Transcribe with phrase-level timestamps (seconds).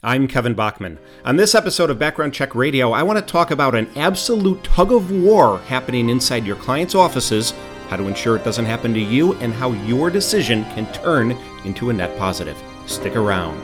[0.00, 0.96] I'm Kevin Bachman.
[1.24, 4.92] On this episode of Background Check Radio, I want to talk about an absolute tug
[4.92, 7.52] of war happening inside your clients' offices,
[7.88, 11.32] how to ensure it doesn't happen to you, and how your decision can turn
[11.64, 12.56] into a net positive.
[12.86, 13.58] Stick around.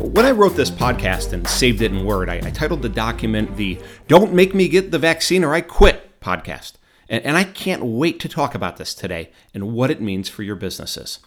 [0.00, 3.56] When I wrote this podcast and saved it in Word, I, I titled the document
[3.56, 3.78] the
[4.08, 6.72] Don't Make Me Get the Vaccine or I Quit podcast.
[7.08, 10.42] And, and I can't wait to talk about this today and what it means for
[10.42, 11.20] your businesses.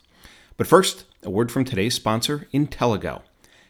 [0.58, 3.22] But first, a word from today's sponsor, Intelligo.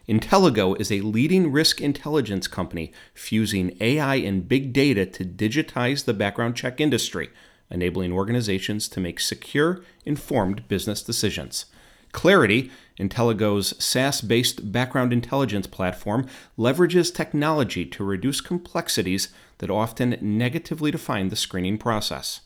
[0.07, 6.15] Intelligo is a leading risk intelligence company fusing AI and big data to digitize the
[6.15, 7.29] background check industry,
[7.69, 11.65] enabling organizations to make secure, informed business decisions.
[12.11, 16.27] Clarity, Intelligo's SaaS based background intelligence platform,
[16.57, 22.41] leverages technology to reduce complexities that often negatively define the screening process.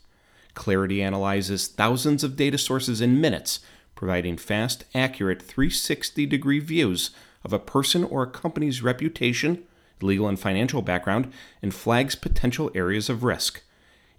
[0.54, 3.60] Clarity analyzes thousands of data sources in minutes,
[3.96, 7.10] providing fast, accurate 360 degree views
[7.44, 9.64] of a person or a company's reputation,
[10.02, 11.32] legal and financial background,
[11.62, 13.64] and flags potential areas of risk.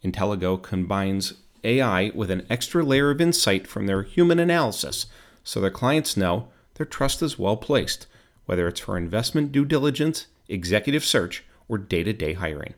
[0.02, 5.06] Intelligo combines AI with an extra layer of insight from their human analysis
[5.44, 8.06] so their clients know their trust is well placed,
[8.46, 12.74] whether it's for investment due diligence, executive search, or day to day hiring.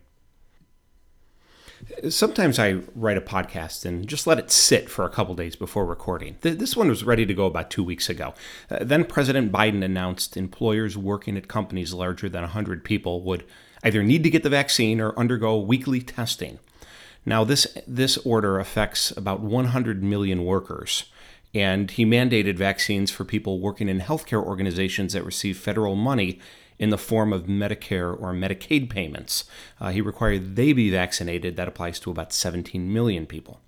[2.08, 5.84] Sometimes I write a podcast and just let it sit for a couple days before
[5.84, 6.36] recording.
[6.40, 8.34] This one was ready to go about two weeks ago.
[8.70, 13.44] Uh, then President Biden announced employers working at companies larger than 100 people would
[13.84, 16.58] either need to get the vaccine or undergo weekly testing.
[17.26, 21.04] Now, this, this order affects about 100 million workers
[21.56, 26.38] and he mandated vaccines for people working in healthcare organizations that receive federal money
[26.78, 29.44] in the form of Medicare or Medicaid payments.
[29.80, 31.56] Uh, he required they be vaccinated.
[31.56, 33.60] That applies to about 17 million people.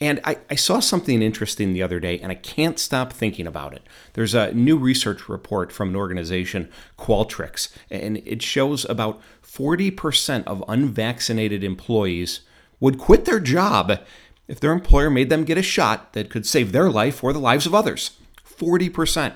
[0.00, 3.72] And I, I, saw something interesting the other day, and I can't stop thinking about
[3.72, 3.82] it.
[4.12, 10.62] There's a new research report from an organization, Qualtrics, and it shows about 40% of
[10.68, 12.42] unvaccinated employees
[12.78, 13.98] would quit their job
[14.48, 17.38] if their employer made them get a shot that could save their life or the
[17.38, 18.16] lives of others.
[18.44, 19.34] 40%.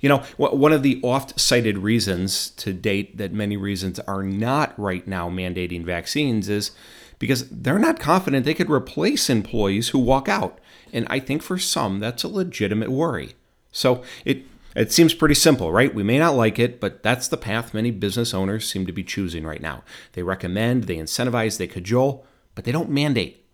[0.00, 4.76] You know, one of the oft cited reasons to date that many reasons are not
[4.76, 6.72] right now mandating vaccines is
[7.20, 10.58] because they're not confident they could replace employees who walk out.
[10.92, 13.34] And I think for some, that's a legitimate worry.
[13.70, 14.44] So it
[14.74, 15.94] it seems pretty simple, right?
[15.94, 19.04] We may not like it, but that's the path many business owners seem to be
[19.04, 19.84] choosing right now.
[20.12, 23.44] They recommend, they incentivize, they cajole, but they don't mandate.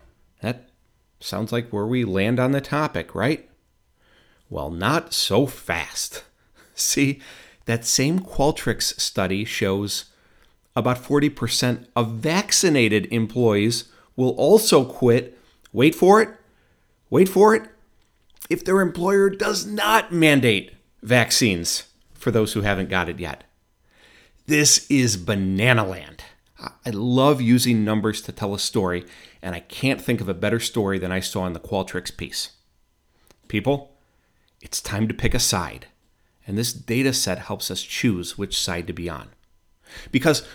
[0.42, 0.67] That
[1.20, 3.48] Sounds like where we land on the topic, right?
[4.50, 6.24] Well, not so fast.
[6.74, 7.20] See,
[7.66, 10.06] that same Qualtrics study shows
[10.76, 13.84] about 40% of vaccinated employees
[14.16, 15.36] will also quit.
[15.72, 16.30] Wait for it.
[17.10, 17.68] Wait for it.
[18.48, 23.44] If their employer does not mandate vaccines for those who haven't got it yet.
[24.46, 26.24] This is banana land.
[26.58, 29.04] I love using numbers to tell a story,
[29.40, 32.50] and I can't think of a better story than I saw in the Qualtrics piece.
[33.46, 33.96] People,
[34.60, 35.86] it's time to pick a side,
[36.46, 39.28] and this data set helps us choose which side to be on.
[40.10, 40.46] Because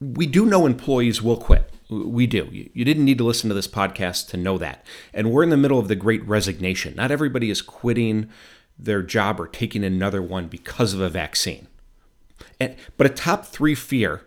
[0.00, 1.70] we do know employees will quit.
[1.88, 2.48] We do.
[2.52, 4.84] You didn't need to listen to this podcast to know that.
[5.14, 6.94] And we're in the middle of the great resignation.
[6.96, 8.28] Not everybody is quitting
[8.78, 11.66] their job or taking another one because of a vaccine.
[12.60, 14.22] And, but a top three fear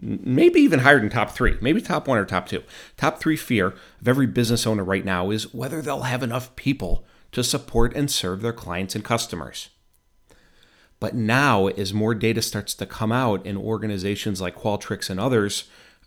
[0.00, 2.62] maybe even higher than top three, maybe top one or top two.
[2.96, 3.68] Top three fear
[4.00, 8.10] of every business owner right now is whether they'll have enough people to support and
[8.10, 9.70] serve their clients and customers.
[10.98, 15.64] But now, as more data starts to come out and organizations like Qualtrics and others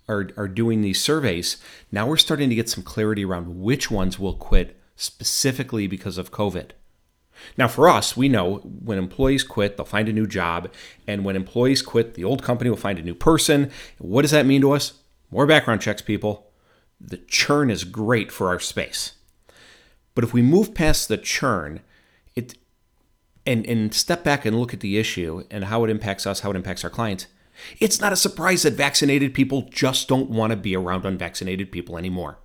[0.07, 1.57] are, are doing these surveys,
[1.91, 6.31] now we're starting to get some clarity around which ones will quit specifically because of
[6.31, 6.71] COVID.
[7.57, 10.71] Now, for us, we know when employees quit, they'll find a new job.
[11.07, 13.71] And when employees quit, the old company will find a new person.
[13.97, 14.93] What does that mean to us?
[15.31, 16.51] More background checks, people.
[16.99, 19.13] The churn is great for our space.
[20.15, 21.81] But if we move past the churn,
[22.35, 22.57] it
[23.45, 26.51] and, and step back and look at the issue and how it impacts us, how
[26.51, 27.27] it impacts our clients,
[27.79, 31.97] it's not a surprise that vaccinated people just don't want to be around unvaccinated people
[31.97, 32.37] anymore.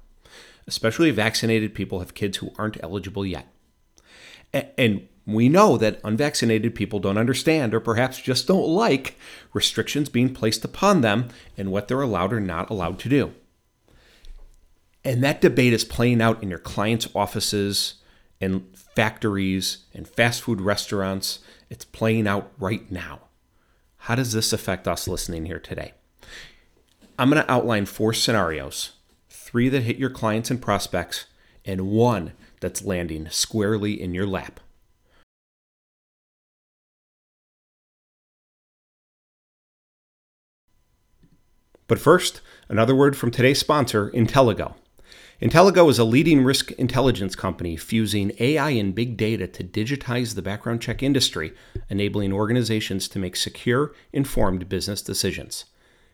[0.67, 3.49] Especially vaccinated people have kids who aren't eligible yet.
[4.55, 9.19] And we know that unvaccinated people don't understand or perhaps just don't like
[9.53, 13.35] restrictions being placed upon them and what they're allowed or not allowed to do.
[15.05, 17.95] And that debate is playing out in your clients' offices
[18.41, 21.41] and factories and fast food restaurants.
[21.69, 23.21] It's playing out right now.
[23.97, 25.93] How does this affect us listening here today?
[27.19, 28.93] I'm going to outline four scenarios
[29.29, 31.27] three that hit your clients and prospects,
[31.65, 34.61] and one that's landing squarely in your lap.
[41.87, 44.75] But first, another word from today's sponsor, Intelligo.
[45.43, 50.43] Intelligo is a leading risk intelligence company fusing AI and big data to digitize the
[50.43, 51.53] background check industry,
[51.91, 55.67] enabling organizations to make secure, informed business decisions.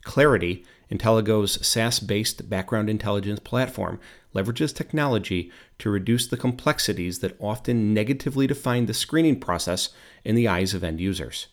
[0.02, 4.00] Clarity, Intelligo's SaaS based background intelligence platform,
[4.34, 9.90] leverages technology to reduce the complexities that often negatively define the screening process
[10.24, 11.48] in the eyes of end users.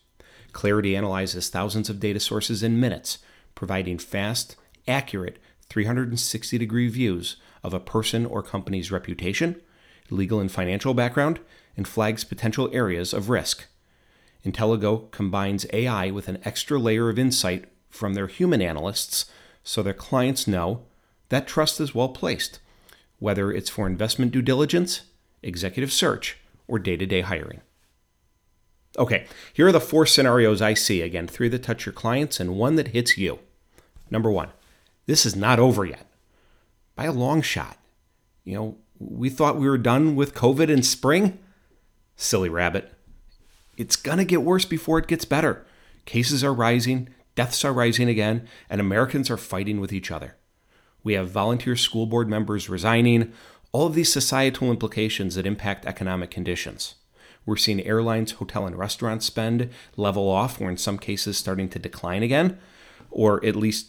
[0.52, 3.20] Clarity analyzes thousands of data sources in minutes
[3.56, 4.56] providing fast,
[4.88, 5.40] accurate
[5.70, 9.60] 360 degree views of a person or company's reputation,
[10.10, 11.40] legal and financial background,
[11.76, 13.66] and flags potential areas of risk.
[14.46, 19.26] Intelligo combines AI with an extra layer of insight from their human analysts
[19.64, 20.84] so their clients know
[21.30, 22.60] that trust is well placed,
[23.20, 25.02] whether it's for investment due diligence,
[25.42, 26.38] executive search,
[26.68, 27.62] or day to day hiring.
[28.98, 32.56] Okay, here are the four scenarios I see again three that touch your clients and
[32.56, 33.40] one that hits you.
[34.10, 34.50] Number one,
[35.06, 36.06] this is not over yet
[36.96, 37.78] by a long shot.
[38.44, 41.38] You know, we thought we were done with COVID in spring.
[42.16, 42.94] Silly rabbit.
[43.78, 45.66] It's going to get worse before it gets better.
[46.06, 50.36] Cases are rising, deaths are rising again, and Americans are fighting with each other.
[51.08, 53.32] We have volunteer school board members resigning,
[53.72, 56.96] all of these societal implications that impact economic conditions.
[57.46, 61.80] We're seeing airlines, hotel, and restaurant spend level off, or in some cases starting to
[61.80, 62.60] decline again,
[63.10, 63.88] or at least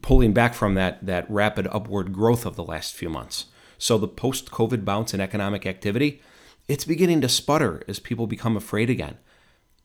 [0.00, 3.44] pulling back from that, that rapid upward growth of the last few months.
[3.76, 6.22] So the post COVID bounce in economic activity,
[6.68, 9.18] it's beginning to sputter as people become afraid again.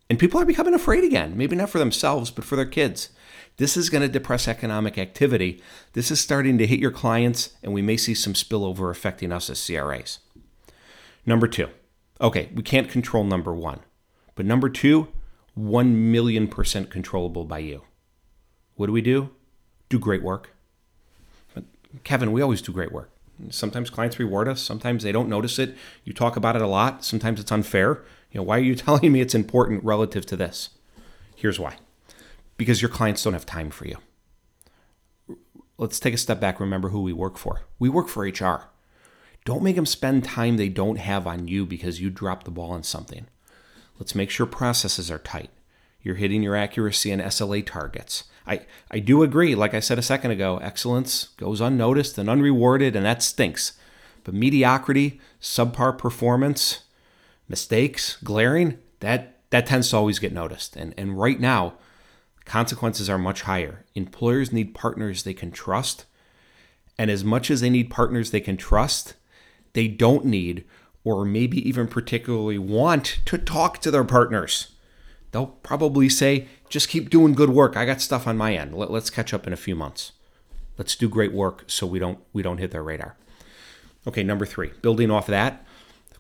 [0.09, 3.09] And people are becoming afraid again, maybe not for themselves, but for their kids.
[3.61, 5.61] This is going to depress economic activity.
[5.93, 9.51] This is starting to hit your clients, and we may see some spillover affecting us
[9.51, 10.17] as CRAs.
[11.27, 11.69] Number two,
[12.19, 13.81] okay, we can't control number one,
[14.33, 15.09] but number two,
[15.53, 17.83] 1 million percent controllable by you.
[18.77, 19.29] What do we do?
[19.89, 20.55] do great work.
[21.53, 21.65] But
[22.03, 23.11] Kevin, we always do great work.
[23.51, 25.77] Sometimes clients reward us, sometimes they don't notice it.
[26.03, 28.01] You talk about it a lot, sometimes it's unfair.
[28.31, 30.69] You know, why are you telling me it's important relative to this?
[31.35, 31.75] Here's why.
[32.61, 33.97] Because your clients don't have time for you.
[35.79, 36.59] Let's take a step back.
[36.59, 37.63] Remember who we work for.
[37.79, 38.69] We work for HR.
[39.45, 42.69] Don't make them spend time they don't have on you because you dropped the ball
[42.69, 43.25] on something.
[43.97, 45.49] Let's make sure processes are tight.
[46.03, 48.25] You're hitting your accuracy and SLA targets.
[48.45, 48.61] I,
[48.91, 53.03] I do agree, like I said a second ago, excellence goes unnoticed and unrewarded, and
[53.07, 53.73] that stinks.
[54.23, 56.83] But mediocrity, subpar performance,
[57.49, 60.75] mistakes, glaring, that, that tends to always get noticed.
[60.75, 61.73] And, and right now,
[62.45, 63.85] consequences are much higher.
[63.95, 66.05] Employers need partners they can trust.
[66.97, 69.15] And as much as they need partners they can trust,
[69.73, 70.65] they don't need
[71.03, 74.73] or maybe even particularly want to talk to their partners.
[75.31, 77.75] They'll probably say, just keep doing good work.
[77.75, 78.75] I got stuff on my end.
[78.75, 80.11] Let, us catch up in a few months.
[80.77, 83.15] Let's do great work so we don't we don't hit their radar.
[84.07, 85.65] Okay, number three, building off of that,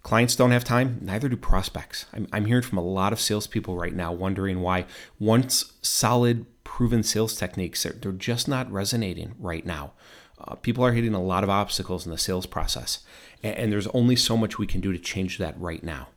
[0.03, 2.05] clients don't have time, neither do prospects.
[2.13, 4.85] I'm, I'm hearing from a lot of salespeople right now wondering why
[5.19, 9.93] once solid, proven sales techniques, they're, they're just not resonating right now.
[10.39, 13.03] Uh, people are hitting a lot of obstacles in the sales process,
[13.43, 16.07] and, and there's only so much we can do to change that right now.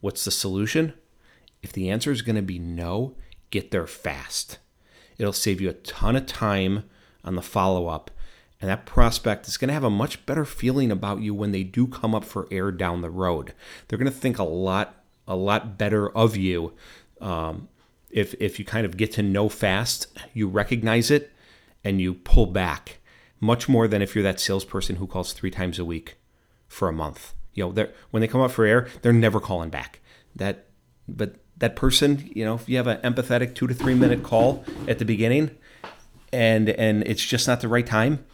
[0.00, 0.94] What's the solution?
[1.62, 3.14] If the answer is going to be no,
[3.50, 4.58] get there fast.
[5.16, 6.84] It'll save you a ton of time
[7.24, 8.10] on the follow up.
[8.62, 11.64] And that prospect is going to have a much better feeling about you when they
[11.64, 13.52] do come up for air down the road.
[13.88, 16.72] They're going to think a lot, a lot better of you
[17.20, 17.68] um,
[18.10, 21.32] if if you kind of get to know fast, you recognize it,
[21.82, 22.98] and you pull back
[23.40, 26.16] much more than if you're that salesperson who calls three times a week
[26.68, 27.34] for a month.
[27.54, 30.00] You know, when they come up for air, they're never calling back.
[30.34, 30.66] That,
[31.08, 34.64] but that person, you know, if you have an empathetic two to three minute call
[34.86, 35.50] at the beginning
[36.32, 38.24] and and it's just not the right time,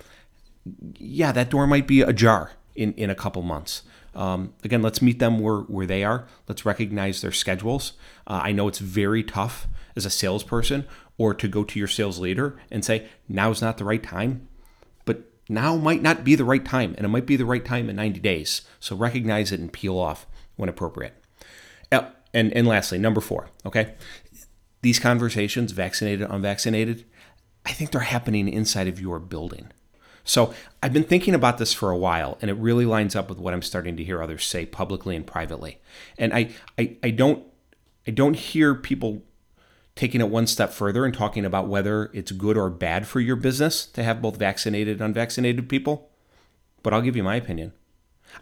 [0.98, 3.82] yeah, that door might be ajar in, in a couple months.
[4.14, 6.26] Um, again, let's meet them where, where they are.
[6.48, 7.92] Let's recognize their schedules.
[8.26, 10.86] Uh, I know it's very tough as a salesperson
[11.18, 14.48] or to go to your sales leader and say, now's not the right time.
[15.04, 17.88] But now might not be the right time, and it might be the right time
[17.90, 18.62] in 90 days.
[18.80, 21.14] So recognize it and peel off when appropriate.
[21.90, 23.94] Uh, and and lastly, number four, okay,
[24.82, 27.04] these conversations, vaccinated, unvaccinated,
[27.64, 29.72] I think they're happening inside of your building.
[30.28, 33.38] So I've been thinking about this for a while, and it really lines up with
[33.38, 35.80] what I'm starting to hear others say publicly and privately.
[36.18, 37.44] And I I, I don't
[38.06, 39.22] I don't hear people
[39.96, 43.36] taking it one step further and talking about whether it's good or bad for your
[43.36, 46.10] business to have both vaccinated and unvaccinated people.
[46.82, 47.72] But I'll give you my opinion.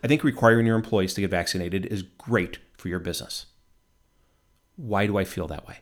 [0.03, 3.47] I think requiring your employees to get vaccinated is great for your business.
[4.75, 5.79] Why do I feel that way?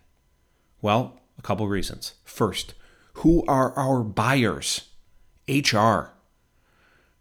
[0.82, 2.12] Well, a couple reasons.
[2.24, 2.74] First,
[3.14, 4.90] who are our buyers?
[5.48, 6.12] HR.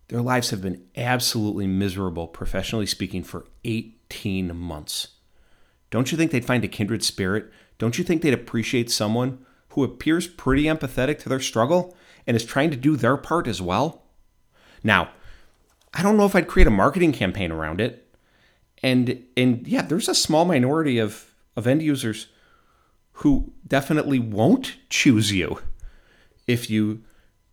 [0.07, 5.09] Their lives have been absolutely miserable, professionally speaking, for 18 months.
[5.89, 7.51] Don't you think they'd find a kindred spirit?
[7.77, 11.95] Don't you think they'd appreciate someone who appears pretty empathetic to their struggle
[12.27, 14.03] and is trying to do their part as well?
[14.83, 15.09] Now,
[15.93, 18.07] I don't know if I'd create a marketing campaign around it.
[18.81, 22.27] And and yeah, there's a small minority of, of end users
[23.17, 25.59] who definitely won't choose you
[26.47, 27.03] if you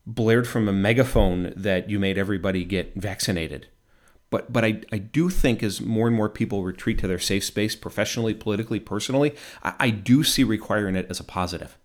[0.07, 3.67] blared from a megaphone that you made everybody get vaccinated.
[4.31, 7.45] But but I, I do think as more and more people retreat to their safe
[7.45, 11.77] space professionally, politically, personally, I, I do see requiring it as a positive.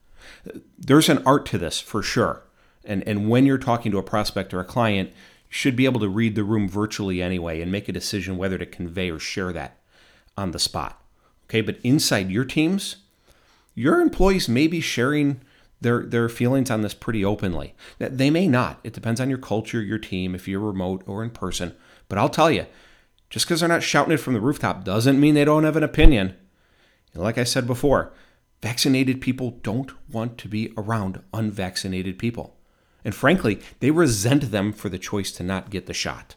[0.77, 2.43] There's an art to this for sure.
[2.84, 5.15] And and when you're talking to a prospect or a client, you
[5.50, 8.65] should be able to read the room virtually anyway and make a decision whether to
[8.65, 9.79] convey or share that
[10.38, 11.01] on the spot.
[11.48, 12.98] Okay, but inside your teams,
[13.74, 15.41] your employees may be sharing
[15.86, 17.75] their their feelings on this pretty openly.
[18.00, 18.80] They may not.
[18.84, 21.75] It depends on your culture, your team, if you're remote or in person.
[22.10, 22.65] But I'll tell you,
[23.30, 25.84] just because they're not shouting it from the rooftop doesn't mean they don't have an
[25.84, 26.36] opinion.
[27.13, 28.12] And like I said before,
[28.62, 32.58] vaccinated people don't want to be around unvaccinated people.
[33.04, 36.36] And frankly, they resent them for the choice to not get the shot.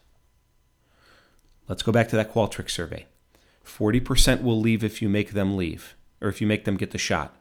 [1.66, 3.06] Let's go back to that Qualtrics survey.
[3.64, 6.98] 40% will leave if you make them leave, or if you make them get the
[6.98, 7.34] shot.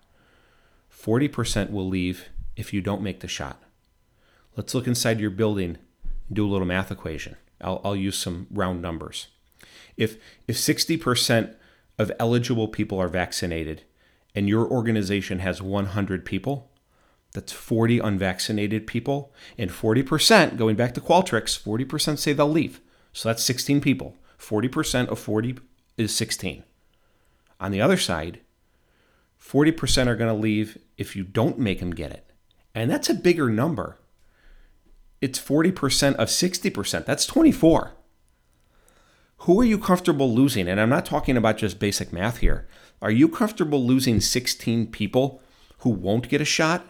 [0.97, 3.61] 40% will leave if you don't make the shot.
[4.55, 5.77] Let's look inside your building
[6.27, 7.35] and do a little math equation.
[7.61, 9.27] I'll, I'll use some round numbers.
[9.95, 11.55] If, if 60%
[11.97, 13.83] of eligible people are vaccinated
[14.35, 16.71] and your organization has 100 people,
[17.33, 22.81] that's 40 unvaccinated people, and 40%, going back to Qualtrics, 40% say they'll leave.
[23.13, 24.15] So that's 16 people.
[24.39, 25.57] 40% of 40
[25.97, 26.63] is 16.
[27.59, 28.39] On the other side,
[29.41, 32.31] 40% are going to leave if you don't make them get it.
[32.75, 33.99] And that's a bigger number.
[35.21, 37.05] It's 40% of 60%.
[37.05, 37.93] That's 24.
[39.41, 40.67] Who are you comfortable losing?
[40.67, 42.67] And I'm not talking about just basic math here.
[43.01, 45.41] Are you comfortable losing 16 people
[45.79, 46.85] who won't get a shot?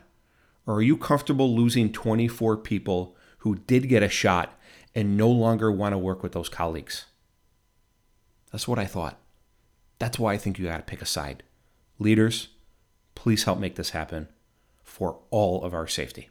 [0.65, 4.57] Or are you comfortable losing 24 people who did get a shot
[4.95, 7.05] and no longer want to work with those colleagues?
[8.51, 9.19] That's what I thought.
[9.99, 11.43] That's why I think you got to pick a side.
[11.99, 12.49] Leaders,
[13.15, 14.27] please help make this happen
[14.83, 16.29] for all of our safety.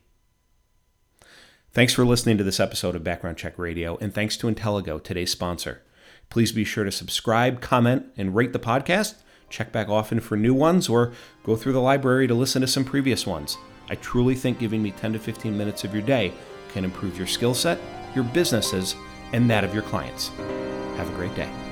[1.72, 5.30] Thanks for listening to this episode of Background Check Radio, and thanks to Intelligo, today's
[5.30, 5.82] sponsor.
[6.30, 9.16] Please be sure to subscribe, comment, and rate the podcast.
[9.50, 11.12] Check back often for new ones or
[11.44, 13.58] go through the library to listen to some previous ones.
[13.88, 16.32] I truly think giving me 10 to 15 minutes of your day
[16.72, 17.78] can improve your skill set,
[18.14, 18.96] your businesses,
[19.32, 20.28] and that of your clients.
[20.96, 21.65] Have a great day.